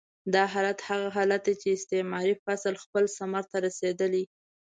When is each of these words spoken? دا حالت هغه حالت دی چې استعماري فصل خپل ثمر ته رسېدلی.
دا 0.33 0.43
حالت 0.53 0.79
هغه 0.89 1.07
حالت 1.15 1.41
دی 1.47 1.55
چې 1.61 1.67
استعماري 1.77 2.35
فصل 2.43 2.73
خپل 2.83 3.03
ثمر 3.17 3.43
ته 3.51 3.57
رسېدلی. 3.65 4.23